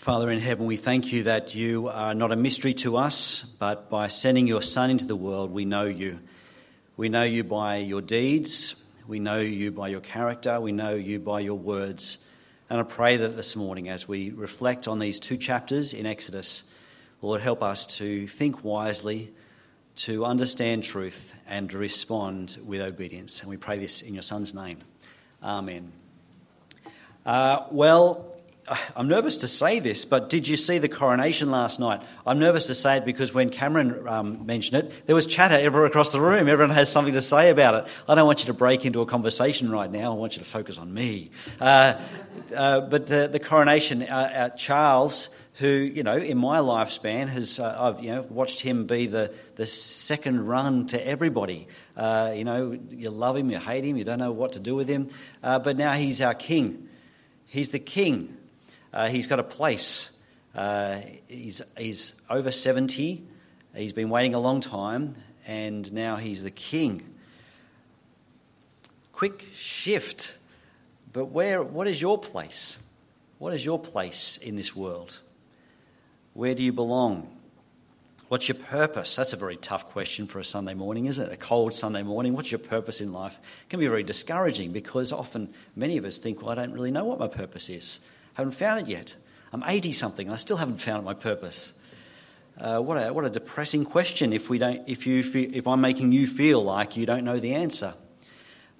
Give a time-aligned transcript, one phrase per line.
[0.00, 3.90] Father in heaven, we thank you that you are not a mystery to us, but
[3.90, 6.20] by sending your Son into the world, we know you.
[6.96, 8.76] We know you by your deeds,
[9.06, 12.16] we know you by your character, we know you by your words.
[12.70, 16.62] And I pray that this morning, as we reflect on these two chapters in Exodus,
[17.20, 19.34] Lord, help us to think wisely,
[19.96, 23.42] to understand truth, and to respond with obedience.
[23.42, 24.78] And we pray this in your Son's name.
[25.42, 25.92] Amen.
[27.26, 28.39] Uh, well,
[28.96, 32.02] I'm nervous to say this, but did you see the coronation last night?
[32.24, 35.86] I'm nervous to say it because when Cameron um, mentioned it, there was chatter ever
[35.86, 36.48] across the room.
[36.48, 37.92] Everyone has something to say about it.
[38.08, 40.12] I don't want you to break into a conversation right now.
[40.12, 41.30] I want you to focus on me.
[41.60, 42.00] Uh,
[42.54, 47.76] uh, but the, the coronation, uh, Charles, who you know, in my lifespan, has uh,
[47.76, 51.66] I've you know watched him be the the second run to everybody.
[51.96, 54.74] Uh, you know, you love him, you hate him, you don't know what to do
[54.74, 55.08] with him,
[55.42, 56.88] uh, but now he's our king.
[57.46, 58.36] He's the king
[58.92, 60.10] uh, he's got a place.
[60.54, 63.24] Uh, he's, he's over 70.
[63.74, 65.14] He's been waiting a long time,
[65.46, 67.02] and now he's the king.
[69.12, 70.38] Quick shift.
[71.12, 72.78] But where, what is your place?
[73.38, 75.20] What is your place in this world?
[76.34, 77.36] Where do you belong?
[78.28, 79.16] What's your purpose?
[79.16, 81.32] That's a very tough question for a Sunday morning, isn't it?
[81.32, 82.34] A cold Sunday morning.
[82.34, 83.38] What's your purpose in life?
[83.64, 86.92] It can be very discouraging because often many of us think, well, I don't really
[86.92, 88.00] know what my purpose is
[88.34, 89.16] haven't found it yet.
[89.52, 91.72] I'm 80 something and I still haven't found my purpose.
[92.58, 95.80] Uh, what, a, what a depressing question if, we don't, if, you feel, if I'm
[95.80, 97.94] making you feel like you don't know the answer.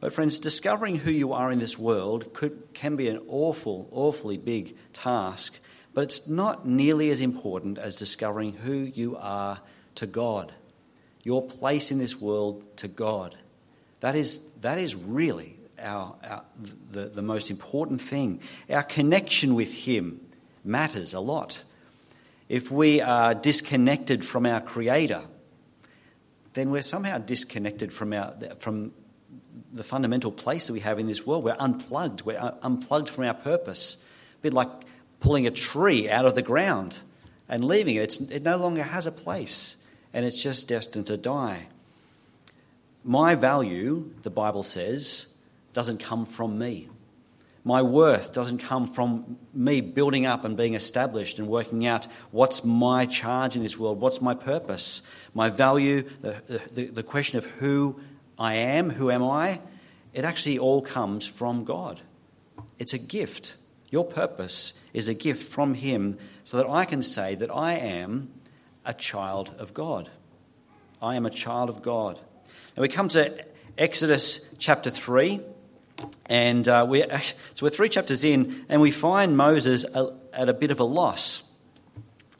[0.00, 4.38] But, friends, discovering who you are in this world could, can be an awful, awfully
[4.38, 5.58] big task,
[5.92, 9.60] but it's not nearly as important as discovering who you are
[9.96, 10.52] to God,
[11.22, 13.36] your place in this world to God.
[14.00, 16.42] That is, that is really our, our,
[16.90, 18.40] the, the most important thing.
[18.68, 20.20] Our connection with Him
[20.64, 21.64] matters a lot.
[22.48, 25.22] If we are disconnected from our Creator,
[26.54, 28.92] then we're somehow disconnected from, our, from
[29.72, 31.44] the fundamental place that we have in this world.
[31.44, 32.22] We're unplugged.
[32.22, 33.96] We're uh, unplugged from our purpose.
[34.40, 34.68] A bit like
[35.20, 36.98] pulling a tree out of the ground
[37.48, 38.02] and leaving it.
[38.02, 39.76] It's, it no longer has a place
[40.12, 41.68] and it's just destined to die.
[43.04, 45.28] My value, the Bible says,
[45.72, 46.88] doesn't come from me.
[47.62, 52.64] My worth doesn't come from me building up and being established and working out what's
[52.64, 55.02] my charge in this world, what's my purpose,
[55.34, 58.00] my value, the, the, the question of who
[58.38, 59.60] I am, who am I,
[60.14, 62.00] it actually all comes from God.
[62.78, 63.56] It's a gift.
[63.90, 68.32] Your purpose is a gift from Him so that I can say that I am
[68.86, 70.08] a child of God.
[71.02, 72.18] I am a child of God.
[72.76, 73.44] Now we come to
[73.76, 75.40] Exodus chapter 3.
[76.26, 77.04] And uh, we
[77.54, 79.84] so we're three chapters in, and we find Moses
[80.32, 81.42] at a bit of a loss.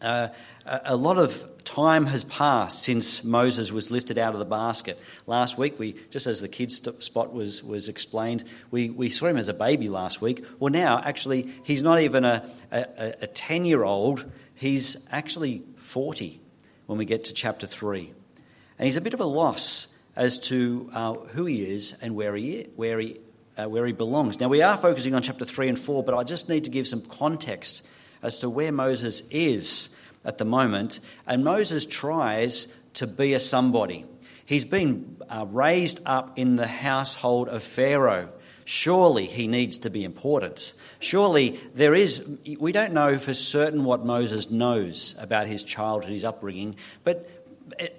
[0.01, 0.29] Uh,
[0.67, 4.99] a lot of time has passed since Moses was lifted out of the basket.
[5.27, 9.37] Last week, we just as the kids spot was was explained, we, we saw him
[9.37, 10.45] as a baby last week.
[10.59, 14.31] Well, now actually, he's not even a a ten year old.
[14.55, 16.41] He's actually forty
[16.87, 18.13] when we get to chapter three,
[18.79, 22.35] and he's a bit of a loss as to uh, who he is and where
[22.35, 23.19] he where he
[23.61, 24.41] uh, where he belongs.
[24.41, 26.89] Now, we are focusing on chapter 3 and 4, but I just need to give
[26.89, 27.87] some context
[28.23, 29.89] as to where Moses is
[30.25, 31.01] at the moment.
[31.27, 34.05] And Moses tries to be a somebody.
[34.45, 38.31] He's been uh, raised up in the household of Pharaoh.
[38.65, 40.75] Surely he needs to be important.
[41.01, 42.29] Surely there is,
[42.59, 47.40] we don't know for certain what Moses knows about his childhood, his upbringing, but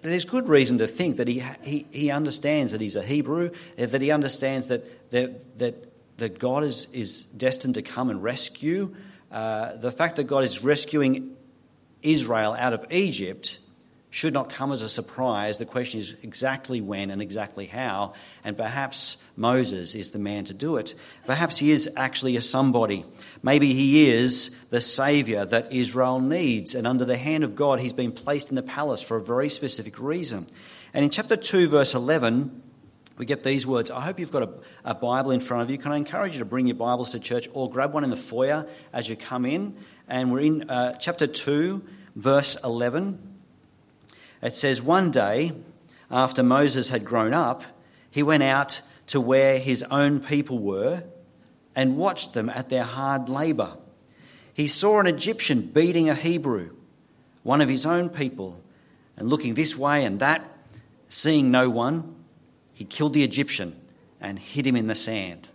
[0.01, 4.01] there's good reason to think that he, he, he understands that he's a Hebrew, that
[4.01, 8.95] he understands that, that, that, that God is, is destined to come and rescue.
[9.31, 11.35] Uh, the fact that God is rescuing
[12.01, 13.59] Israel out of Egypt
[14.11, 15.57] should not come as a surprise.
[15.57, 18.13] The question is exactly when and exactly how,
[18.43, 20.93] and perhaps Moses is the man to do it.
[21.25, 23.05] Perhaps he is actually a somebody.
[23.41, 27.93] Maybe he is the Saviour that Israel needs, and under the hand of God, he's
[27.93, 30.45] been placed in the palace for a very specific reason.
[30.93, 32.61] And in chapter 2, verse 11,
[33.17, 33.89] we get these words.
[33.89, 34.49] I hope you've got a,
[34.83, 35.77] a, Bible in front of you.
[35.77, 38.17] Can I encourage you to bring your Bibles to church or grab one in the
[38.17, 39.77] foyer as you come in?
[40.09, 41.81] And we're in uh, chapter 2,
[42.15, 43.30] verse 11.
[44.41, 45.53] It says, One day,
[46.09, 47.63] after Moses had grown up,
[48.09, 51.03] he went out to where his own people were
[51.75, 53.77] and watched them at their hard labour.
[54.53, 56.75] He saw an Egyptian beating a Hebrew,
[57.43, 58.61] one of his own people,
[59.15, 60.45] and looking this way and that,
[61.09, 62.15] seeing no one,
[62.73, 63.79] he killed the Egyptian
[64.19, 65.49] and hid him in the sand.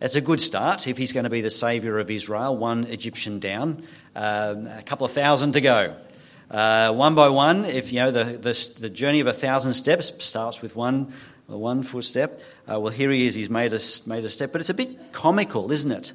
[0.00, 3.38] It's a good start if he's going to be the saviour of Israel, one Egyptian
[3.38, 3.86] down,
[4.16, 5.96] um, a couple of thousand to go.
[6.52, 10.12] Uh, one by one, if you know the, the, the, journey of a thousand steps
[10.22, 11.10] starts with one,
[11.46, 12.42] one footstep.
[12.70, 15.12] Uh, well, here he is, he's made a, made a step, but it's a bit
[15.12, 16.12] comical, isn't it?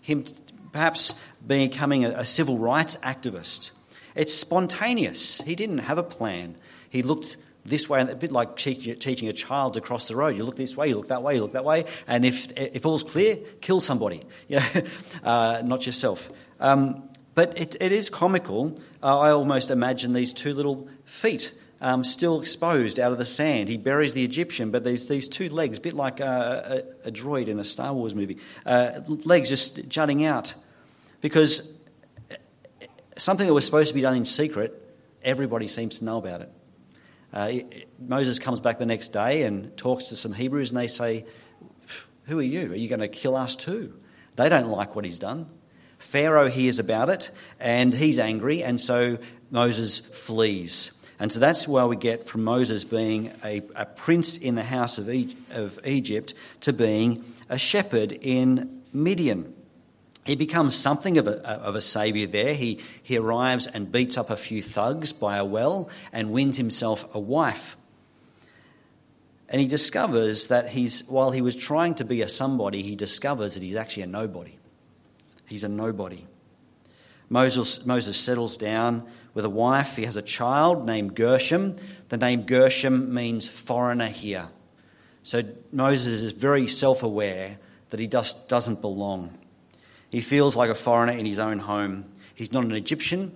[0.00, 0.24] Him
[0.72, 1.12] perhaps
[1.46, 3.70] becoming a, a civil rights activist.
[4.14, 5.42] It's spontaneous.
[5.42, 6.56] He didn't have a plan.
[6.88, 7.36] He looked
[7.66, 10.36] this way, and a bit like teaching a child to cross the road.
[10.38, 12.86] You look this way, you look that way, you look that way, and if, if
[12.86, 14.82] all's clear, kill somebody, you know,
[15.22, 16.32] uh, not yourself.
[16.60, 18.80] Um, but it, it is comical.
[19.02, 21.52] Uh, I almost imagine these two little feet
[21.82, 23.68] um, still exposed out of the sand.
[23.68, 27.12] He buries the Egyptian, but there's these two legs, a bit like a, a, a
[27.12, 30.54] droid in a Star Wars movie, uh, legs just jutting out.
[31.20, 31.78] Because
[33.18, 34.72] something that was supposed to be done in secret,
[35.22, 36.52] everybody seems to know about it.
[37.34, 37.52] Uh,
[37.98, 41.26] Moses comes back the next day and talks to some Hebrews, and they say,
[42.24, 42.72] Who are you?
[42.72, 43.92] Are you going to kill us too?
[44.36, 45.50] They don't like what he's done.
[45.98, 49.18] Pharaoh hears about it, and he's angry, and so
[49.50, 50.92] Moses flees.
[51.18, 54.98] And so that's where we get from Moses being a, a prince in the house
[54.98, 59.54] of, e- of Egypt to being a shepherd in Midian.
[60.24, 62.52] He becomes something of a, of a saviour there.
[62.52, 67.14] He, he arrives and beats up a few thugs by a well and wins himself
[67.14, 67.76] a wife.
[69.48, 73.54] And he discovers that he's, while he was trying to be a somebody, he discovers
[73.54, 74.55] that he's actually a nobody.
[75.46, 76.26] He's a nobody.
[77.28, 79.96] Moses, Moses settles down with a wife.
[79.96, 81.76] He has a child named Gershom.
[82.08, 84.48] The name Gershom means foreigner here.
[85.22, 87.58] So Moses is very self aware
[87.90, 89.36] that he just doesn't belong.
[90.08, 92.04] He feels like a foreigner in his own home.
[92.34, 93.34] He's not an Egyptian.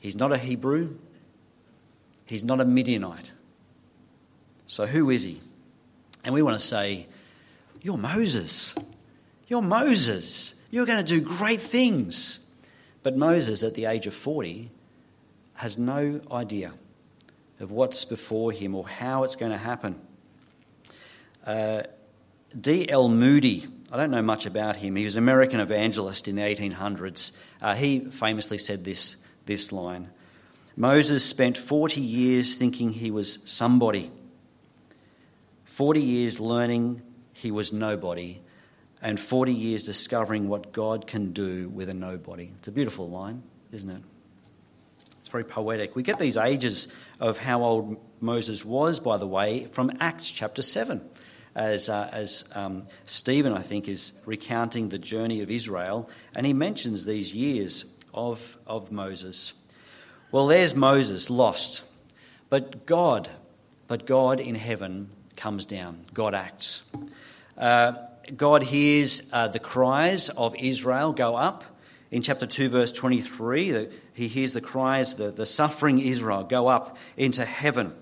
[0.00, 0.96] He's not a Hebrew.
[2.24, 3.32] He's not a Midianite.
[4.66, 5.40] So, who is he?
[6.24, 7.08] And we want to say,
[7.82, 8.74] You're Moses.
[9.48, 10.54] You're Moses.
[10.72, 12.40] You're going to do great things.
[13.04, 14.68] But Moses, at the age of 40,
[15.54, 16.72] has no idea
[17.60, 20.00] of what's before him or how it's going to happen.
[21.46, 21.82] Uh,
[22.60, 23.08] D.L.
[23.08, 24.96] Moody I don't know much about him.
[24.96, 27.32] He was an American evangelist in the 1800s.
[27.60, 30.08] Uh, he famously said this, this line
[30.74, 34.10] Moses spent 40 years thinking he was somebody,
[35.66, 37.02] 40 years learning
[37.34, 38.40] he was nobody,
[39.02, 42.52] and 40 years discovering what God can do with a nobody.
[42.56, 44.02] It's a beautiful line, isn't it?
[45.20, 45.96] It's very poetic.
[45.96, 46.88] We get these ages
[47.20, 51.00] of how old Moses was, by the way, from Acts chapter 7
[51.54, 56.52] as, uh, as um, Stephen, I think, is recounting the journey of Israel, and he
[56.52, 57.84] mentions these years
[58.14, 59.52] of, of Moses.
[60.30, 61.84] Well, there's Moses lost,
[62.48, 63.28] but God,
[63.86, 66.06] but God in heaven comes down.
[66.14, 66.82] God acts.
[67.56, 67.92] Uh,
[68.36, 71.64] God hears uh, the cries of Israel go up.
[72.10, 76.96] In chapter 2, verse 23, he hears the cries, the, the suffering Israel go up
[77.16, 77.94] into heaven.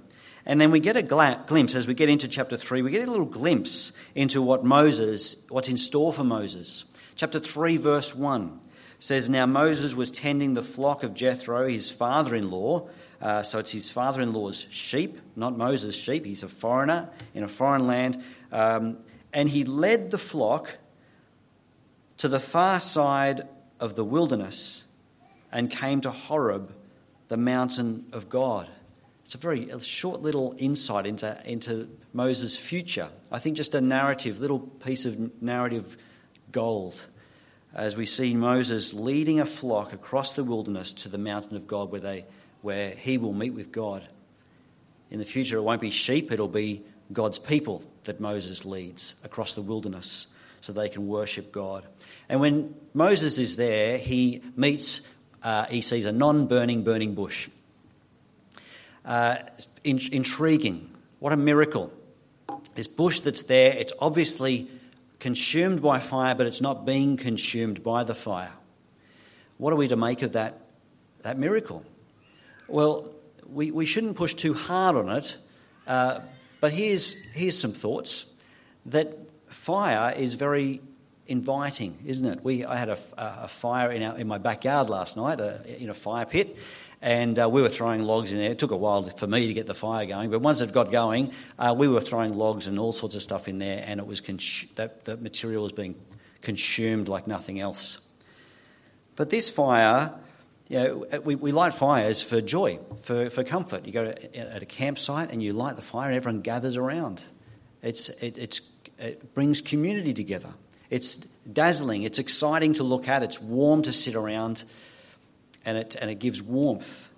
[0.45, 3.11] And then we get a glimpse, as we get into chapter 3, we get a
[3.11, 6.87] little glimpse into what Moses, what's in store for Moses.
[7.15, 8.61] Chapter 3, verse 1
[8.99, 12.89] says, Now Moses was tending the flock of Jethro, his father in law.
[13.21, 16.25] Uh, so it's his father in law's sheep, not Moses' sheep.
[16.25, 18.23] He's a foreigner in a foreign land.
[18.51, 18.99] Um,
[19.33, 20.79] and he led the flock
[22.19, 23.49] to the far side
[23.79, 24.85] of the wilderness
[25.53, 26.75] and came to Horeb,
[27.29, 28.69] the mountain of God.
[29.25, 33.09] It's a very short little insight into, into Moses' future.
[33.31, 35.97] I think just a narrative, little piece of narrative
[36.51, 37.07] gold
[37.75, 41.91] as we see Moses leading a flock across the wilderness to the mountain of God
[41.91, 42.25] where, they,
[42.63, 44.07] where he will meet with God.
[45.11, 49.55] In the future, it won't be sheep, it'll be God's people that Moses leads across
[49.55, 50.27] the wilderness
[50.61, 51.85] so they can worship God.
[52.29, 55.09] And when Moses is there, he meets,
[55.43, 57.49] uh, he sees a non burning, burning bush.
[59.05, 59.37] Uh,
[59.83, 60.91] in, intriguing.
[61.19, 61.93] What a miracle.
[62.75, 64.69] This bush that's there, it's obviously
[65.19, 68.53] consumed by fire, but it's not being consumed by the fire.
[69.59, 70.61] What are we to make of that,
[71.23, 71.85] that miracle?
[72.69, 73.11] Well,
[73.47, 75.37] we, we shouldn't push too hard on it,
[75.87, 76.21] uh,
[76.61, 78.27] but here's, here's some thoughts
[78.87, 80.81] that fire is very
[81.27, 82.45] inviting, isn't it?
[82.45, 85.89] We, I had a, a fire in, our, in my backyard last night, a, in
[85.89, 86.57] a fire pit,
[87.03, 88.51] and uh, we were throwing logs in there.
[88.51, 90.91] It took a while for me to get the fire going, but once it got
[90.91, 94.07] going, uh, we were throwing logs and all sorts of stuff in there, and it
[94.07, 94.21] was
[94.75, 95.95] that the material was being
[96.43, 97.99] consumed like nothing else.
[99.17, 100.13] But this fire,
[100.71, 103.87] you know, we, we light fires for joy, for, for comfort.
[103.87, 107.25] You go to, at a campsite and you light the fire, and everyone gathers around.
[107.83, 108.61] It's, it, it's,
[108.97, 110.55] it brings community together.
[110.89, 111.17] It's
[111.53, 114.63] dazzling, it's exciting to look at, it's warm to sit around,
[115.65, 117.09] and it, and it gives warmth.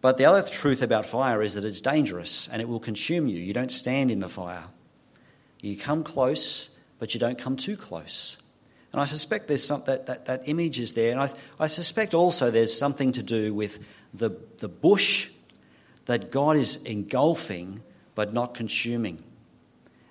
[0.00, 3.38] But the other truth about fire is that it's dangerous and it will consume you.
[3.38, 4.66] You don't stand in the fire.
[5.60, 8.36] You come close, but you don't come too close.
[8.96, 11.12] And I suspect there's some, that, that, that image is there.
[11.12, 13.78] And I, I suspect also there's something to do with
[14.14, 15.28] the, the bush
[16.06, 17.82] that God is engulfing
[18.14, 19.22] but not consuming.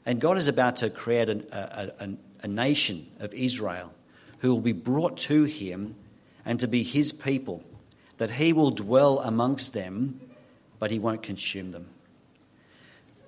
[0.06, 2.10] And God is about to create a, a, a,
[2.44, 3.92] a nation of Israel
[4.42, 5.96] who will be brought to him
[6.46, 7.63] and to be his people,
[8.18, 10.22] that he will dwell amongst them,
[10.77, 11.88] but he won't consume them.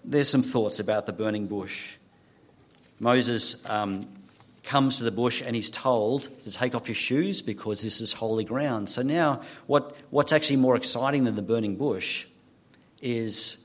[0.06, 1.96] There's some thoughts about the burning bush.
[3.00, 4.08] Moses um,
[4.68, 8.12] comes to the bush and he's told to take off your shoes because this is
[8.12, 8.90] holy ground.
[8.90, 12.28] So now, what, what's actually more exciting than the burning bush
[13.02, 13.58] is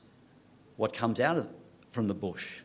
[0.77, 1.47] what comes out of,
[1.89, 2.61] from the bush.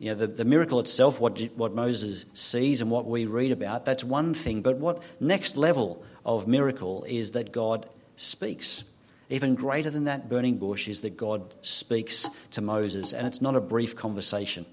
[0.00, 3.84] You know, the, the miracle itself, what, what Moses sees and what we read about,
[3.84, 4.60] that's one thing.
[4.60, 8.82] But what next level of miracle is that God speaks.
[9.30, 13.54] Even greater than that burning bush is that God speaks to Moses, and it's not
[13.54, 14.66] a brief conversation,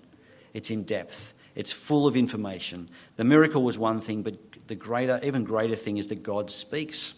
[0.54, 1.35] it's in depth.
[1.56, 2.88] It's full of information.
[3.16, 4.36] The miracle was one thing, but
[4.68, 7.16] the greater, even greater thing is that God speaks.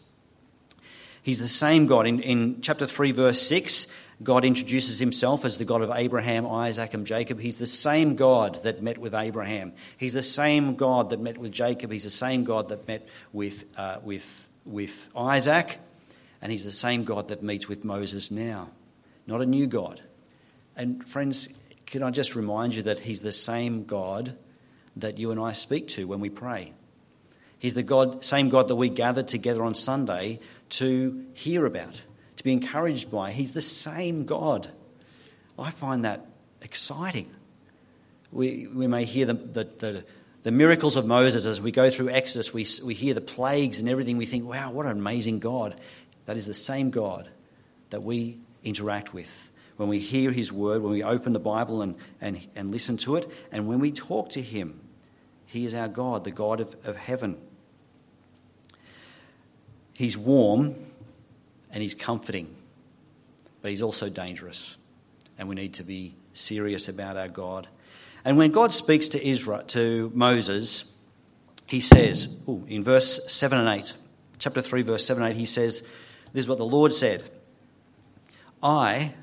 [1.23, 2.07] He's the same God.
[2.07, 3.87] In, in chapter 3, verse 6,
[4.23, 7.39] God introduces himself as the God of Abraham, Isaac, and Jacob.
[7.39, 9.73] He's the same God that met with Abraham.
[9.97, 11.91] He's the same God that met with Jacob.
[11.91, 15.79] He's the same God that met with, uh, with, with Isaac.
[16.41, 18.69] And he's the same God that meets with Moses now.
[19.25, 20.01] Not a new God.
[20.75, 21.49] And friends,
[21.87, 24.35] can I just remind you that He's the same God
[24.97, 26.73] that you and I speak to when we pray?
[27.57, 30.39] He's the God, same God that we gather together on Sunday
[30.69, 32.03] to hear about,
[32.35, 33.31] to be encouraged by.
[33.31, 34.69] He's the same God.
[35.57, 36.27] I find that
[36.61, 37.33] exciting.
[38.31, 40.05] We, we may hear the, the, the,
[40.43, 42.53] the miracles of Moses as we go through Exodus.
[42.53, 44.17] We, we hear the plagues and everything.
[44.17, 45.79] We think, wow, what an amazing God.
[46.25, 47.29] That is the same God
[47.89, 51.95] that we interact with when we hear His word, when we open the Bible and,
[52.19, 54.81] and, and listen to it, and when we talk to Him.
[55.45, 57.37] He is our God, the God of, of heaven.
[59.93, 60.75] He's warm
[61.71, 62.53] and He's comforting,
[63.61, 64.75] but He's also dangerous,
[65.37, 67.67] and we need to be serious about our God.
[68.25, 70.93] And when God speaks to Israel, to Moses,
[71.65, 73.93] he says, ooh, in verse 7 and 8,
[74.37, 75.81] chapter 3, verse 7 and 8, he says,
[76.33, 77.29] This is what the Lord said
[78.61, 79.13] I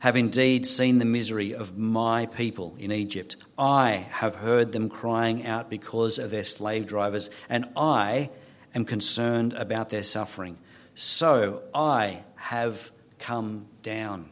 [0.00, 3.36] have indeed seen the misery of my people in Egypt.
[3.58, 8.30] I have heard them crying out because of their slave drivers, and I
[8.74, 10.58] am concerned about their suffering.
[10.94, 14.30] So I have come down.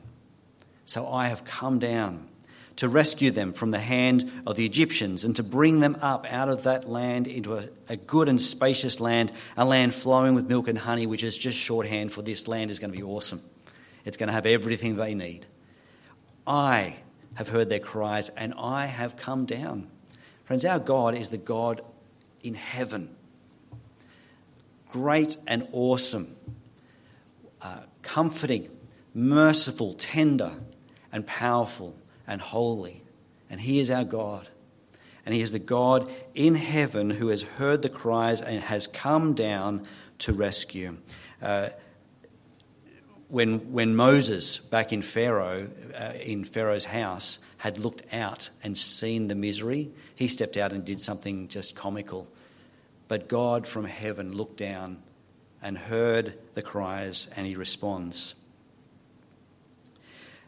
[0.85, 2.29] So I have come down
[2.77, 6.49] to rescue them from the hand of the Egyptians and to bring them up out
[6.49, 10.69] of that land into a, a, good and spacious land, a land flowing with milk
[10.69, 13.43] and honey, which is just shorthand for this land is going to be awesome.
[14.05, 15.45] It's going to have everything they need.
[16.49, 16.97] I
[17.35, 19.89] have heard their cries and I have come down.
[20.45, 21.83] Friends, our God is the God
[22.43, 23.15] in heaven.
[24.91, 26.35] Great and awesome,
[27.61, 28.71] uh, comforting,
[29.13, 30.53] merciful, tender,
[31.13, 31.95] and powerful
[32.27, 33.03] and holy.
[33.51, 34.49] And He is our God.
[35.27, 39.35] And He is the God in heaven who has heard the cries and has come
[39.35, 39.87] down
[40.21, 40.97] to rescue.
[41.43, 41.69] Uh,
[43.29, 45.69] when, when Moses, back in Pharaoh,
[45.99, 50.85] uh, in Pharaoh's house, had looked out and seen the misery, he stepped out and
[50.85, 52.29] did something just comical.
[53.07, 55.03] But God from heaven looked down
[55.63, 58.35] and heard the cries and he responds.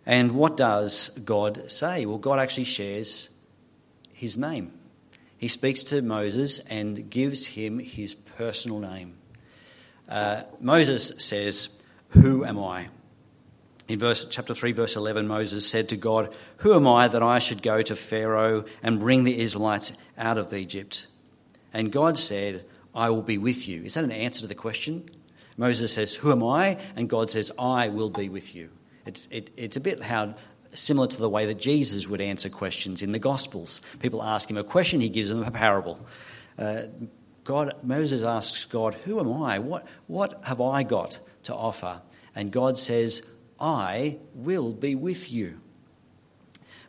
[0.06, 2.06] And what does God say?
[2.06, 3.28] Well, God actually shares
[4.14, 4.72] his name.
[5.36, 9.16] He speaks to Moses and gives him his personal name.
[10.08, 11.79] Uh, Moses says,
[12.10, 12.88] who am I?
[13.88, 17.40] In verse, chapter 3, verse 11, Moses said to God, Who am I that I
[17.40, 21.06] should go to Pharaoh and bring the Israelites out of Egypt?
[21.72, 22.64] And God said,
[22.94, 23.82] I will be with you.
[23.82, 25.08] Is that an answer to the question?
[25.56, 26.78] Moses says, Who am I?
[26.94, 28.70] And God says, I will be with you.
[29.06, 30.34] It's, it, it's a bit how
[30.72, 33.80] similar to the way that Jesus would answer questions in the Gospels.
[34.00, 35.98] People ask him a question, he gives them a parable.
[36.58, 36.82] Uh,
[37.42, 39.58] God, Moses asks God, Who am I?
[39.58, 42.02] What, what have I got to offer.
[42.34, 43.28] And God says,
[43.58, 45.60] I will be with you.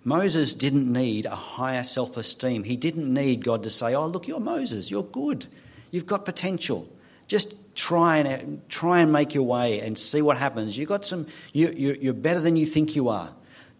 [0.03, 2.63] Moses didn't need a higher self esteem.
[2.63, 5.45] He didn't need God to say, Oh, look, you're Moses, you're good,
[5.91, 6.91] you've got potential.
[7.27, 10.77] Just try and, try and make your way and see what happens.
[10.77, 11.69] You've got some, you,
[12.01, 13.33] you're better than you think you are.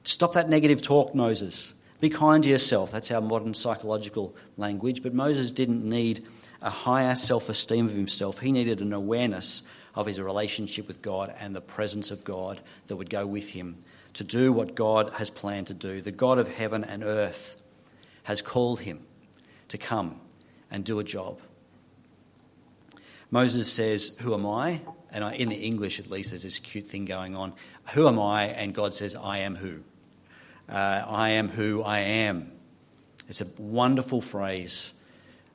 [0.03, 1.73] Stop that negative talk, Moses.
[1.99, 2.91] Be kind to yourself.
[2.91, 5.03] That's our modern psychological language.
[5.03, 6.25] But Moses didn't need
[6.61, 9.63] a higher self esteem of himself, he needed an awareness
[9.95, 13.77] of his relationship with God and the presence of God that would go with him
[14.13, 16.01] to do what God has planned to do.
[16.01, 17.61] The God of heaven and earth
[18.23, 19.01] has called him
[19.69, 20.19] to come
[20.69, 21.39] and do a job.
[23.29, 24.81] Moses says, Who am I?
[25.11, 27.53] And in the English, at least, there's this cute thing going on.
[27.93, 28.45] Who am I?
[28.45, 29.81] And God says, I am who.
[30.69, 32.51] Uh, I am who I am.
[33.27, 34.93] It's a wonderful phrase.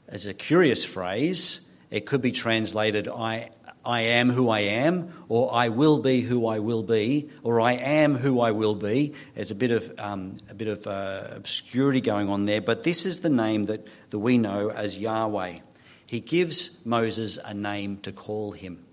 [0.09, 1.61] It's a curious phrase.
[1.91, 3.51] It could be translated, I
[3.87, 7.75] I am who I am, or I will be who I will be, or I
[7.75, 9.15] am who I will be.
[9.35, 13.07] There's a bit of, um, a bit of uh, obscurity going on there, but this
[13.07, 15.61] is the name that, that we know as Yahweh.
[16.05, 18.85] He gives Moses a name to call him.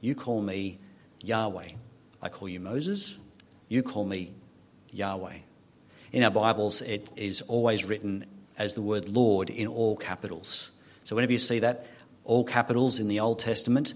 [0.00, 0.78] You call me
[1.22, 1.70] Yahweh.
[2.20, 3.18] I call you Moses.
[3.68, 4.32] You call me
[4.90, 5.38] Yahweh.
[6.12, 8.26] In our Bibles, it is always written
[8.58, 10.70] as the word Lord in all capitals.
[11.04, 11.86] So whenever you see that,
[12.24, 13.94] all capitals in the Old Testament,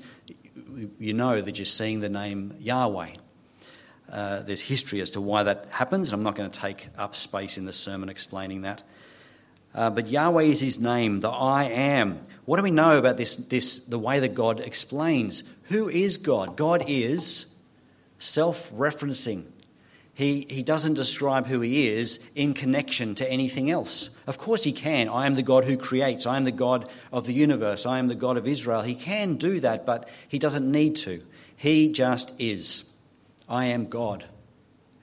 [0.98, 3.10] you know that you're seeing the name Yahweh.
[4.10, 7.16] Uh, there's history as to why that happens, and I'm not going to take up
[7.16, 8.82] space in the sermon explaining that.
[9.74, 12.20] Uh, but Yahweh is his name, the I am.
[12.44, 15.42] What do we know about this, this, the way that God explains?
[15.64, 16.56] Who is God?
[16.56, 17.46] God is
[18.18, 19.44] self referencing.
[20.16, 24.08] He, he doesn't describe who he is in connection to anything else.
[24.26, 25.10] Of course, he can.
[25.10, 26.24] I am the God who creates.
[26.24, 27.84] I am the God of the universe.
[27.84, 28.80] I am the God of Israel.
[28.80, 31.22] He can do that, but he doesn't need to.
[31.54, 32.84] He just is.
[33.46, 34.24] I am God,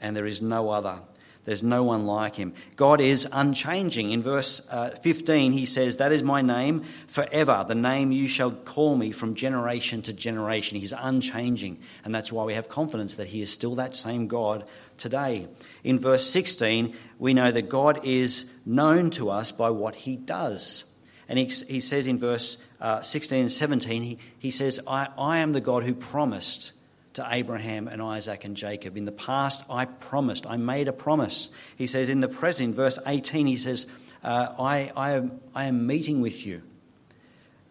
[0.02, 1.02] and there is no other.
[1.46, 2.54] There's no one like him.
[2.78, 4.12] God is unchanging.
[4.12, 8.52] In verse uh, 15, he says, That is my name forever, the name you shall
[8.52, 10.78] call me from generation to generation.
[10.78, 11.80] He's unchanging.
[12.06, 14.66] And that's why we have confidence that he is still that same God
[14.98, 15.48] today.
[15.84, 20.86] In verse 16, we know that God is known to us by what he does.
[21.28, 25.40] And he, he says in verse uh, 16 and 17, he, he says, I, I
[25.40, 26.74] am the God who promised
[27.14, 28.98] to Abraham and Isaac and Jacob.
[28.98, 31.50] In the past, I promised, I made a promise.
[31.76, 33.86] He says, in the present, verse 18, he says,
[34.24, 36.64] uh, I, I, am, I am meeting with you.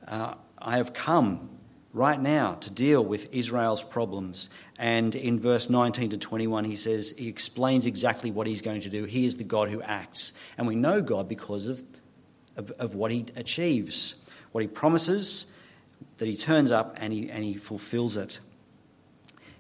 [0.07, 1.51] Uh, I have come
[1.93, 4.49] right now to deal with Israel's problems.
[4.79, 8.91] And in verse 19 to 21, he says, he explains exactly what he's going to
[8.91, 9.05] do.
[9.05, 10.33] He is the God who acts.
[10.57, 11.83] And we know God because of,
[12.57, 14.15] of, of what he achieves,
[14.53, 15.47] what he promises,
[16.19, 18.39] that he turns up and he, and he fulfills it.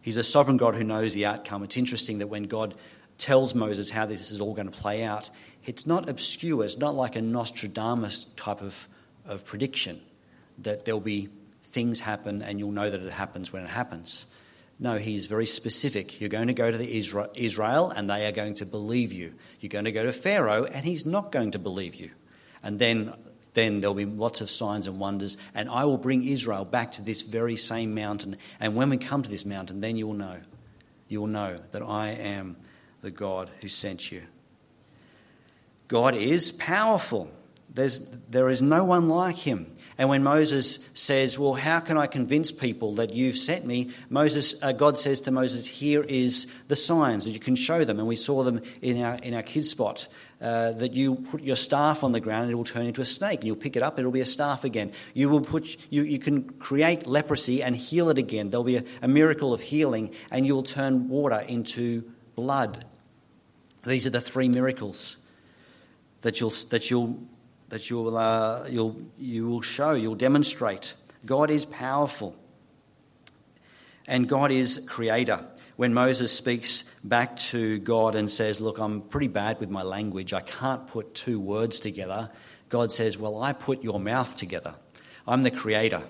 [0.02, 1.62] He's a sovereign God who knows the outcome.
[1.62, 2.74] It's interesting that when God
[3.18, 5.30] tells Moses how this is all going to play out,
[5.64, 6.64] it's not obscure.
[6.64, 8.88] It's not like a Nostradamus type of,
[9.24, 10.00] of prediction
[10.58, 11.28] that there'll be
[11.62, 14.26] things happen and you'll know that it happens when it happens.
[14.78, 16.20] No, he's very specific.
[16.20, 16.92] You're going to go to the
[17.34, 19.34] Israel and they are going to believe you.
[19.60, 22.10] You're going to go to Pharaoh and he's not going to believe you.
[22.64, 23.14] And then
[23.54, 27.02] then there'll be lots of signs and wonders, and I will bring Israel back to
[27.02, 28.36] this very same mountain.
[28.58, 30.40] And when we come to this mountain, then you will know.
[31.08, 32.56] You will know that I am
[33.02, 34.22] the God who sent you.
[35.88, 37.30] God is powerful.
[37.74, 39.66] There's, there is no one like him.
[39.96, 43.90] And when Moses says, Well, how can I convince people that you've sent me?
[44.10, 47.98] Moses, uh, God says to Moses, Here is the signs that you can show them.
[47.98, 50.08] And we saw them in our, in our kids' spot.
[50.40, 53.04] Uh, that you put your staff on the ground and it will turn into a
[53.04, 53.38] snake.
[53.38, 54.90] And you'll pick it up, it'll be a staff again.
[55.14, 58.50] You, will put, you, you can create leprosy and heal it again.
[58.50, 62.84] There'll be a, a miracle of healing, and you will turn water into blood.
[63.84, 65.16] These are the three miracles
[66.22, 67.20] that you'll, that you'll
[67.72, 70.92] that you'll, uh, you'll, you will show, you'll demonstrate.
[71.24, 72.36] God is powerful
[74.06, 75.46] and God is creator.
[75.76, 80.34] When Moses speaks back to God and says, Look, I'm pretty bad with my language,
[80.34, 82.30] I can't put two words together,
[82.68, 84.74] God says, Well, I put your mouth together.
[85.26, 86.02] I'm the creator.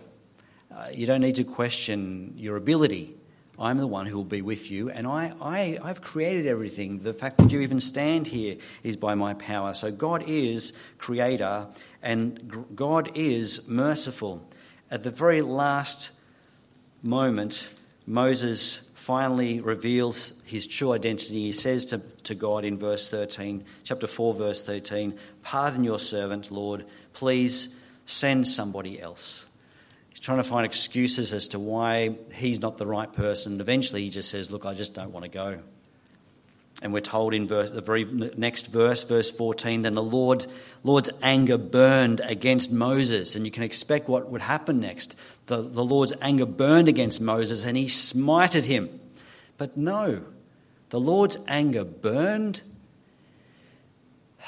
[0.68, 3.14] Uh, you don't need to question your ability.
[3.62, 6.98] I'm the one who will be with you, and I, I, I've created everything.
[6.98, 9.72] The fact that you even stand here is by my power.
[9.72, 11.68] So God is creator,
[12.03, 14.44] and God is merciful.
[14.90, 16.11] At the very last
[17.05, 17.72] moment,
[18.05, 21.44] Moses finally reveals his true identity.
[21.44, 26.51] He says to, to God in verse 13, chapter 4, verse 13, Pardon your servant,
[26.51, 26.85] Lord.
[27.12, 29.46] Please send somebody else
[30.23, 33.61] trying to find excuses as to why he's not the right person.
[33.61, 35.59] Eventually, he just says, Look, I just don't want to go.
[36.81, 40.47] And we're told in verse, the very next verse, verse 14, then the Lord,
[40.83, 43.37] Lord's anger burned against Moses.
[43.37, 45.15] And you can expect what would happen next.
[45.47, 49.01] The, the Lord's anger burned against Moses and he smited him.
[49.59, 50.23] But no,
[50.89, 52.63] the Lord's anger burned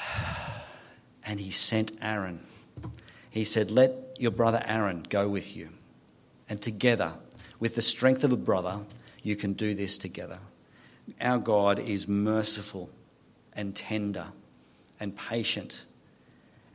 [1.25, 2.41] and he sent Aaron.
[3.29, 5.69] He said, Let your brother Aaron go with you.
[6.47, 7.13] And together,
[7.59, 8.79] with the strength of a brother,
[9.23, 10.39] you can do this together.
[11.19, 12.89] Our God is merciful
[13.53, 14.27] and tender
[14.99, 15.85] and patient.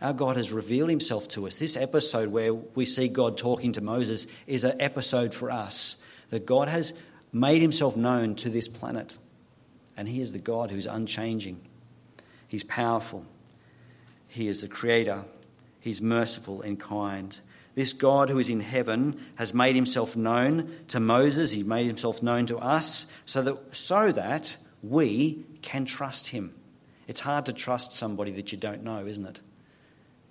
[0.00, 1.58] Our God has revealed himself to us.
[1.58, 5.96] This episode where we see God talking to Moses is an episode for us
[6.30, 6.94] that God has
[7.32, 9.16] made himself known to this planet.
[9.96, 11.60] And he is the God who's unchanging.
[12.48, 13.26] He's powerful.
[14.26, 15.24] He is the creator.
[15.80, 17.38] He's merciful and kind.
[17.74, 21.52] This God who is in heaven has made himself known to Moses.
[21.52, 26.54] He made himself known to us so that, so that we can trust him.
[27.06, 29.40] It's hard to trust somebody that you don't know, isn't it?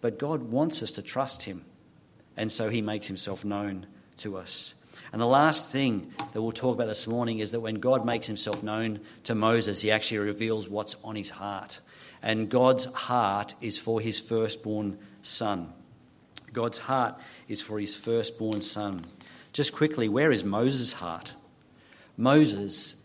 [0.02, 1.66] But God wants us to trust him.
[2.38, 3.86] And so he makes himself known
[4.18, 4.76] to us.
[5.12, 8.28] And the last thing that we'll talk about this morning is that when God makes
[8.28, 11.80] himself known to Moses, he actually reveals what's on his heart.
[12.22, 15.74] And God's heart is for his firstborn son.
[16.54, 19.06] God's heart is for his firstborn son.
[19.54, 21.36] Just quickly, where is Moses' heart?
[22.18, 22.96] Moses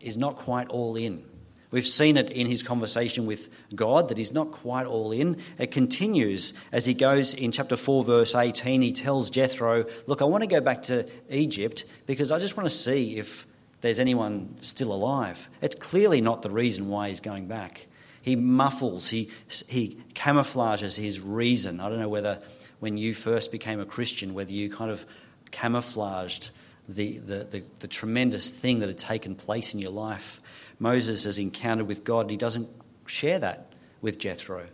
[0.00, 1.24] is not quite all in.
[1.70, 5.38] We've seen it in his conversation with God that he's not quite all in.
[5.58, 8.82] It continues as he goes in chapter 4, verse 18.
[8.82, 12.68] He tells Jethro, Look, I want to go back to Egypt because I just want
[12.68, 13.46] to see if
[13.80, 15.48] there's anyone still alive.
[15.62, 17.86] It's clearly not the reason why he's going back.
[18.22, 19.30] He muffles, he,
[19.68, 21.80] he camouflages his reason.
[21.80, 22.38] I don't know whether
[22.80, 25.04] when you first became a Christian, whether you kind of
[25.50, 26.50] camouflaged
[26.88, 30.40] the, the, the, the tremendous thing that had taken place in your life
[30.82, 32.68] Moses has encountered with God, and he doesn't
[33.06, 34.66] share that with Jethro.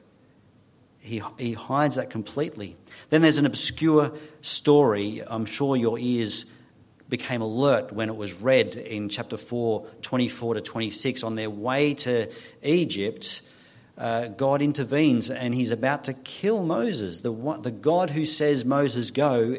[1.01, 2.79] He, he hides that completely.
[3.11, 5.23] Then there's an obscure story.
[5.27, 6.47] I'm sure your ears
[7.09, 11.23] became alert when it was read in chapter 4, 24 to 26.
[11.23, 12.31] On their way to
[12.63, 13.43] Egypt,
[13.97, 17.23] uh, God intervenes and he's about to kill Moses.
[17.23, 19.57] The, the God who says, Moses, go,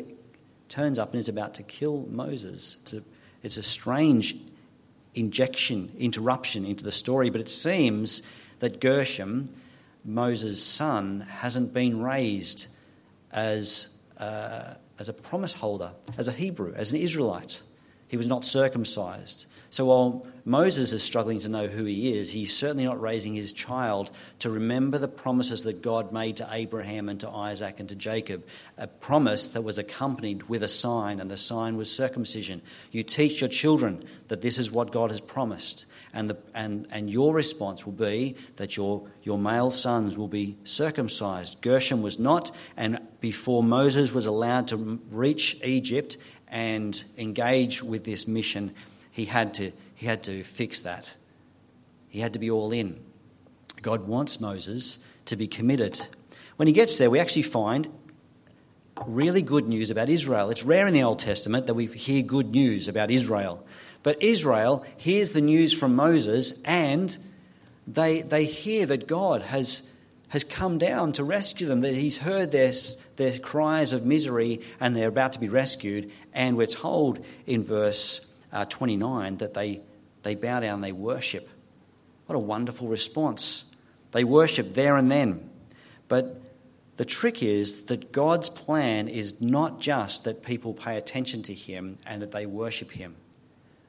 [0.69, 2.77] turns up and is about to kill Moses.
[2.81, 3.03] It's a,
[3.43, 4.35] it's a strange
[5.15, 8.21] injection, interruption into the story, but it seems
[8.59, 9.49] that Gershom,
[10.05, 12.67] Moses' son, hasn't been raised
[13.31, 17.61] as, uh, as a promise holder, as a Hebrew, as an Israelite.
[18.07, 19.45] He was not circumcised.
[19.69, 23.53] So while Moses is struggling to know who he is, he's certainly not raising his
[23.53, 24.09] child
[24.39, 28.43] to remember the promises that God made to Abraham and to Isaac and to Jacob.
[28.75, 32.63] A promise that was accompanied with a sign, and the sign was circumcision.
[32.89, 35.85] You teach your children that this is what God has promised,
[36.15, 40.57] and, the, and, and your response will be that your, your male sons will be
[40.63, 41.61] circumcised.
[41.61, 48.27] Gershom was not, and before Moses was allowed to reach Egypt and engage with this
[48.27, 48.73] mission,
[49.11, 51.17] he had to, he had to fix that.
[52.07, 53.01] He had to be all in.
[53.81, 55.99] God wants Moses to be committed.
[56.55, 57.91] When he gets there, we actually find
[59.05, 60.51] really good news about Israel.
[60.51, 63.67] It's rare in the Old Testament that we hear good news about Israel.
[64.01, 67.17] But Israel hears the news from Moses and
[67.85, 69.85] they, they hear that God has,
[70.29, 72.71] has come down to rescue them, that he's heard their,
[73.17, 76.09] their cries of misery and they're about to be rescued.
[76.33, 78.21] And we're told in verse
[78.53, 79.81] uh, 29 that they,
[80.23, 81.49] they bow down, they worship.
[82.25, 83.63] What a wonderful response.
[84.11, 85.49] They worship there and then.
[86.07, 86.41] But
[86.97, 91.97] the trick is that God's plan is not just that people pay attention to Him
[92.05, 93.15] and that they worship Him.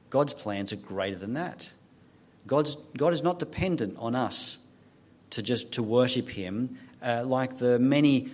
[0.09, 1.71] God's plans are greater than that.
[2.47, 4.57] God's, God is not dependent on us
[5.31, 8.31] to just to worship Him uh, like the many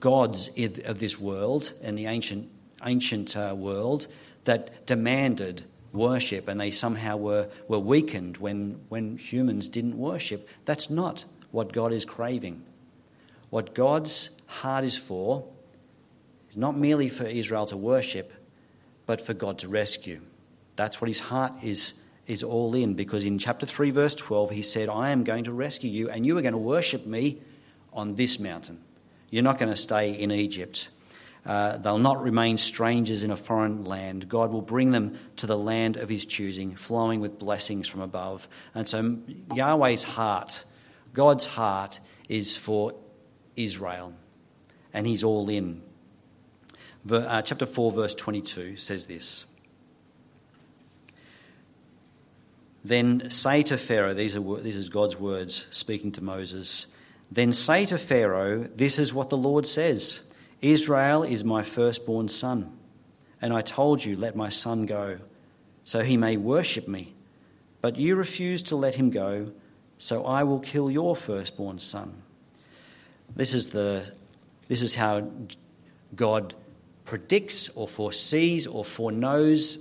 [0.00, 2.50] gods of this world and the ancient
[2.84, 4.06] ancient uh, world
[4.44, 10.48] that demanded worship and they somehow were, were weakened when, when humans didn't worship.
[10.64, 12.62] That's not what God is craving.
[13.50, 15.46] What God's heart is for
[16.48, 18.32] is not merely for Israel to worship,
[19.06, 20.20] but for God to rescue.
[20.76, 21.94] That's what his heart is,
[22.26, 25.52] is all in, because in chapter 3, verse 12, he said, I am going to
[25.52, 27.38] rescue you, and you are going to worship me
[27.92, 28.80] on this mountain.
[29.30, 30.88] You're not going to stay in Egypt.
[31.46, 34.28] Uh, they'll not remain strangers in a foreign land.
[34.28, 38.48] God will bring them to the land of his choosing, flowing with blessings from above.
[38.74, 39.18] And so
[39.54, 40.64] Yahweh's heart,
[41.12, 42.94] God's heart, is for
[43.56, 44.14] Israel,
[44.92, 45.82] and he's all in.
[47.10, 49.44] Uh, chapter 4, verse 22 says this.
[52.82, 56.86] Then say to Pharaoh, these are, this is God's words speaking to Moses.
[57.30, 60.22] Then say to Pharaoh, This is what the Lord says.
[60.64, 62.72] Israel is my firstborn son,
[63.42, 65.18] and I told you, Let my son go,
[65.84, 67.14] so he may worship me.
[67.82, 69.52] But you refused to let him go,
[69.98, 72.22] so I will kill your firstborn son.
[73.36, 74.10] This is, the,
[74.68, 75.28] this is how
[76.16, 76.54] God
[77.04, 79.80] predicts or foresees or foreknows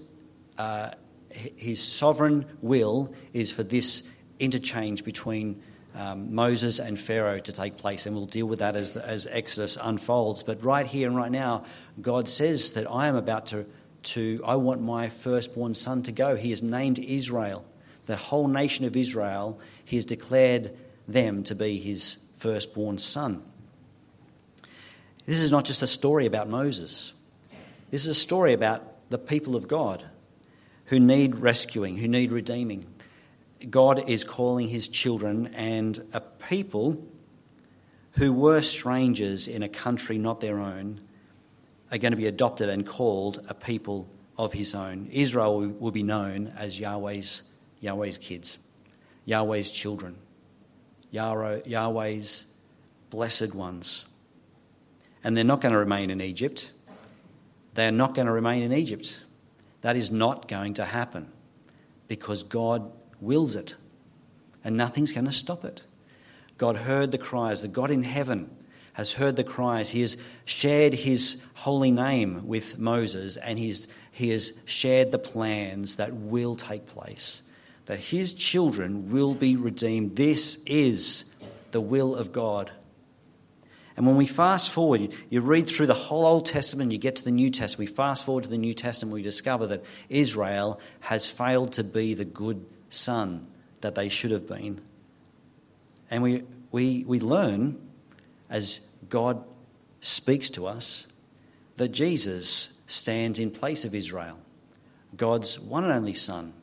[0.58, 0.91] uh,
[1.30, 5.63] his sovereign will is for this interchange between
[5.95, 9.77] um, Moses and Pharaoh to take place, and we'll deal with that as, as Exodus
[9.82, 10.43] unfolds.
[10.43, 11.65] But right here and right now,
[12.01, 13.65] God says that I am about to,
[14.03, 16.36] to, I want my firstborn son to go.
[16.36, 17.65] He has named Israel,
[18.06, 20.75] the whole nation of Israel, he has declared
[21.08, 23.43] them to be his firstborn son.
[25.25, 27.13] This is not just a story about Moses,
[27.91, 30.03] this is a story about the people of God
[30.86, 32.84] who need rescuing, who need redeeming.
[33.69, 37.06] God is calling his children and a people
[38.13, 41.02] who were strangers in a country not their own
[41.91, 45.08] are going to be adopted and called a people of his own.
[45.12, 47.43] Israel will be known as Yahweh's,
[47.80, 48.58] Yahweh's kids,
[49.26, 50.17] Yahweh's children,
[51.12, 52.45] Yahweh's
[53.10, 54.06] blessed ones.
[55.23, 56.71] And they're not going to remain in Egypt.
[57.76, 59.21] They are not going to remain in Egypt.
[59.82, 61.32] That is not going to happen
[62.08, 62.91] because God
[63.23, 63.75] wills it,
[64.63, 65.83] and nothing's going to stop it.
[66.57, 67.62] God heard the cries.
[67.62, 68.49] The God in heaven
[68.93, 69.89] has heard the cries.
[69.89, 75.95] He has shared his holy name with Moses, and he's, he has shared the plans
[75.95, 77.41] that will take place,
[77.86, 80.15] that his children will be redeemed.
[80.15, 81.25] This is
[81.71, 82.71] the will of God.
[83.95, 87.23] And when we fast forward, you read through the whole Old Testament, you get to
[87.23, 91.27] the New Testament, we fast forward to the New Testament, we discover that Israel has
[91.27, 93.47] failed to be the good son
[93.82, 94.82] that they should have been.
[96.10, 97.79] And we, we, we learn
[98.49, 99.43] as God
[99.99, 101.08] speaks to us
[101.77, 104.38] that Jesus stands in place of Israel.
[105.15, 106.53] God's one and only Son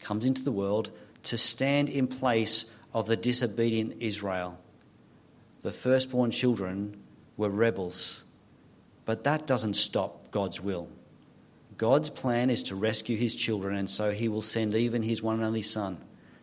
[0.00, 0.90] comes into the world
[1.24, 4.58] to stand in place of the disobedient Israel.
[5.62, 6.96] The firstborn children
[7.36, 8.24] were rebels,
[9.04, 10.88] but that doesn't stop God's will.
[11.80, 15.36] God's plan is to rescue his children, and so he will send even his one
[15.36, 15.96] and only Son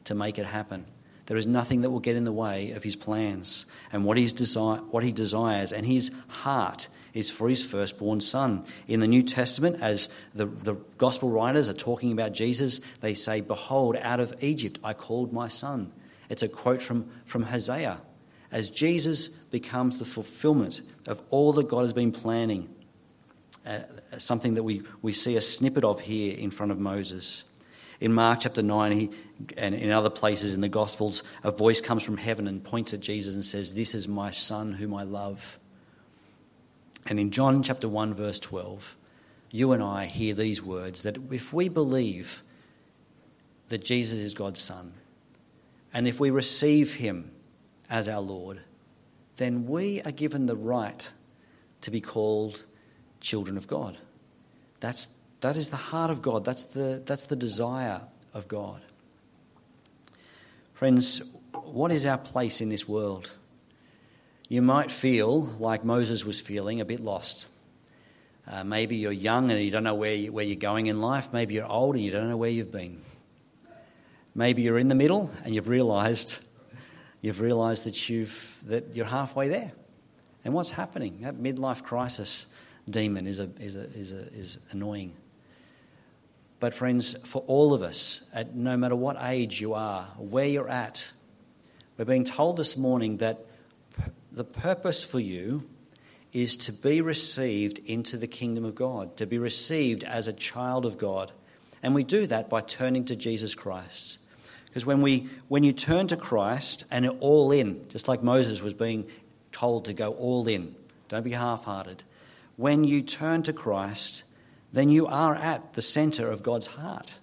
[0.05, 0.87] to make it happen.
[1.27, 4.83] There is nothing that will get in the way of his plans and what, desi-
[4.87, 8.65] what he desires, and his heart is for his firstborn son.
[8.87, 13.39] In the New Testament, as the, the gospel writers are talking about Jesus, they say,
[13.39, 15.91] Behold, out of Egypt I called my son.
[16.31, 18.01] It's a quote from, from Hosea.
[18.51, 22.69] As Jesus becomes the fulfillment of all that God has been planning
[23.67, 23.81] uh,
[24.17, 27.43] something that we, we see a snippet of here in front of Moses.
[27.99, 29.09] In Mark chapter 9, he,
[29.57, 32.99] and in other places in the Gospels, a voice comes from heaven and points at
[32.99, 35.57] Jesus and says, This is my Son whom I love.
[37.07, 38.95] And in John chapter 1, verse 12,
[39.49, 42.43] you and I hear these words that if we believe
[43.69, 44.93] that Jesus is God's Son,
[45.93, 47.31] and if we receive him
[47.89, 48.61] as our Lord,
[49.37, 51.09] then we are given the right
[51.81, 52.65] to be called
[53.21, 53.97] children of God.
[54.79, 55.07] That's,
[55.41, 56.45] that is the heart of God.
[56.45, 58.01] That's the, that's the desire
[58.33, 58.81] of God.
[60.73, 61.21] Friends,
[61.53, 63.35] what is our place in this world?
[64.47, 67.47] You might feel like Moses was feeling, a bit lost.
[68.49, 71.33] Uh, maybe you're young and you don't know where, you, where you're going in life.
[71.33, 73.01] Maybe you're old and you don't know where you've been.
[74.33, 76.37] Maybe you're in the middle and you've realised
[77.21, 79.71] you've realised that you've that you're halfway there.
[80.45, 81.21] And what's happening?
[81.21, 82.45] That midlife crisis
[82.89, 85.13] demon is, a, is, a, is, a, is annoying.
[86.59, 90.69] But, friends, for all of us, at no matter what age you are, where you're
[90.69, 91.11] at,
[91.97, 93.45] we're being told this morning that
[94.31, 95.67] the purpose for you
[96.33, 100.85] is to be received into the kingdom of God, to be received as a child
[100.85, 101.31] of God.
[101.83, 104.19] And we do that by turning to Jesus Christ.
[104.65, 108.73] Because when, we, when you turn to Christ and all in, just like Moses was
[108.73, 109.07] being
[109.51, 110.75] told to go all in,
[111.07, 112.03] don't be half hearted
[112.57, 114.23] when you turn to Christ,
[114.73, 117.15] then you are at the center of God's heart.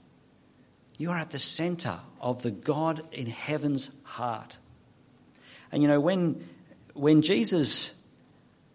[0.96, 4.58] You are at the center of the God in heaven's heart.
[5.70, 6.48] And you know, when,
[6.94, 7.92] when Jesus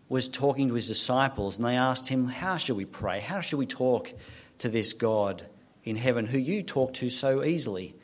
[0.09, 3.21] was talking to his disciples and they asked him, How should we pray?
[3.21, 4.11] How should we talk
[4.59, 5.43] to this God
[5.83, 7.95] in heaven who you talk to so easily?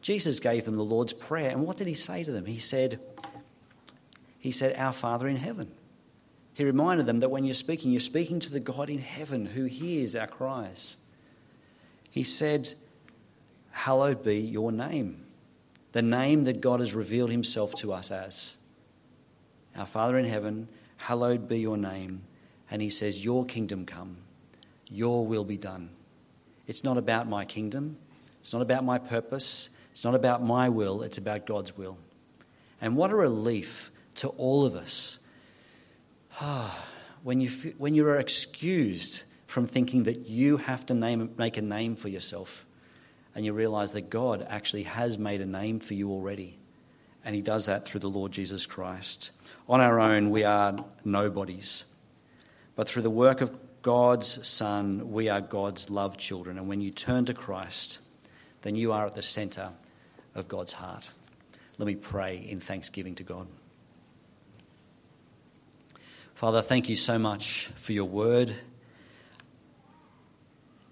[0.00, 1.50] Jesus gave them the Lord's Prayer.
[1.50, 2.46] And what did he say to them?
[2.46, 2.98] He said,
[4.40, 5.70] He said, Our Father in heaven.
[6.54, 9.64] He reminded them that when you're speaking, you're speaking to the God in heaven who
[9.64, 10.96] hears our cries.
[12.10, 12.74] He said,
[13.70, 15.24] Hallowed be your name,
[15.92, 18.56] the name that God has revealed himself to us as.
[19.74, 22.22] Our Father in heaven, hallowed be your name.
[22.70, 24.18] And he says, Your kingdom come,
[24.88, 25.88] your will be done.
[26.66, 27.96] It's not about my kingdom,
[28.40, 31.96] it's not about my purpose, it's not about my will, it's about God's will.
[32.80, 35.18] And what a relief to all of us
[37.22, 41.62] when, you, when you are excused from thinking that you have to name, make a
[41.62, 42.64] name for yourself,
[43.34, 46.58] and you realize that God actually has made a name for you already.
[47.24, 49.30] And He does that through the Lord Jesus Christ.
[49.68, 51.84] On our own, we are nobodies.
[52.74, 56.58] But through the work of God's Son, we are God's loved children.
[56.58, 57.98] And when you turn to Christ,
[58.62, 59.70] then you are at the center
[60.34, 61.10] of God's heart.
[61.78, 63.46] Let me pray in thanksgiving to God.
[66.42, 68.52] Father, thank you so much for your word.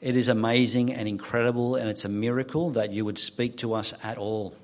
[0.00, 3.92] It is amazing and incredible, and it's a miracle that you would speak to us
[4.04, 4.54] at all,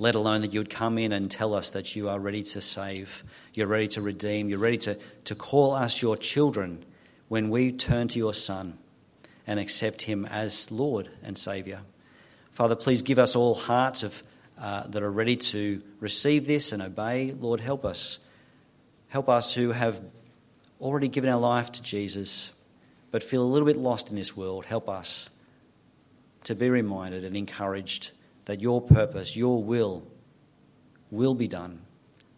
[0.00, 2.60] let alone that you would come in and tell us that you are ready to
[2.60, 3.22] save,
[3.54, 6.84] you're ready to redeem, you're ready to, to call us your children
[7.28, 8.76] when we turn to your Son
[9.46, 11.78] and accept him as Lord and Saviour.
[12.50, 14.20] Father, please give us all hearts of,
[14.60, 17.30] uh, that are ready to receive this and obey.
[17.30, 18.18] Lord, help us.
[19.08, 20.00] Help us who have
[20.80, 22.52] already given our life to Jesus
[23.10, 25.30] but feel a little bit lost in this world, help us
[26.44, 28.12] to be reminded and encouraged
[28.44, 30.06] that your purpose, your will,
[31.10, 31.80] will be done,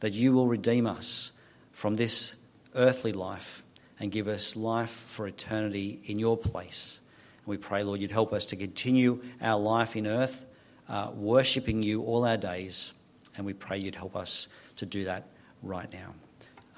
[0.00, 1.32] that you will redeem us
[1.72, 2.34] from this
[2.74, 3.62] earthly life
[3.98, 7.00] and give us life for eternity in your place.
[7.38, 10.44] And we pray, Lord, you'd help us to continue our life in earth,
[10.88, 12.94] uh, worshipping you all our days.
[13.36, 15.26] And we pray you'd help us to do that
[15.62, 16.14] right now.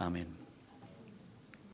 [0.03, 0.42] Amen.